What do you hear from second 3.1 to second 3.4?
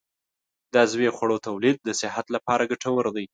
دی.